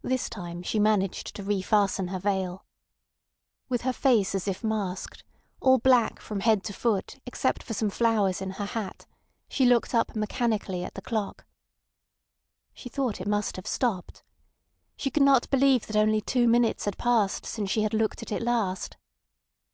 This 0.00 0.30
time 0.30 0.62
she 0.62 0.78
managed 0.78 1.36
to 1.36 1.44
refasten 1.44 2.08
her 2.08 2.18
veil. 2.18 2.64
With 3.68 3.82
her 3.82 3.92
face 3.92 4.34
as 4.34 4.48
if 4.48 4.64
masked, 4.64 5.24
all 5.60 5.76
black 5.76 6.20
from 6.22 6.40
head 6.40 6.64
to 6.64 6.72
foot 6.72 7.20
except 7.26 7.62
for 7.62 7.74
some 7.74 7.90
flowers 7.90 8.40
in 8.40 8.52
her 8.52 8.64
hat, 8.64 9.04
she 9.50 9.66
looked 9.66 9.94
up 9.94 10.16
mechanically 10.16 10.84
at 10.84 10.94
the 10.94 11.02
clock. 11.02 11.44
She 12.72 12.88
thought 12.88 13.20
it 13.20 13.28
must 13.28 13.56
have 13.56 13.66
stopped. 13.66 14.22
She 14.96 15.10
could 15.10 15.22
not 15.22 15.50
believe 15.50 15.86
that 15.86 15.96
only 15.96 16.22
two 16.22 16.48
minutes 16.48 16.86
had 16.86 16.96
passed 16.96 17.44
since 17.44 17.68
she 17.70 17.82
had 17.82 17.92
looked 17.92 18.22
at 18.22 18.32
it 18.32 18.40
last. 18.40 18.96